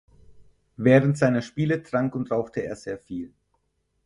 Während 0.77 1.19
seiner 1.19 1.43
Spiele 1.43 1.83
trank 1.83 2.15
und 2.15 2.31
rauchte 2.31 2.63
er 2.63 2.75
sehr 2.75 2.97
viel. 2.97 3.31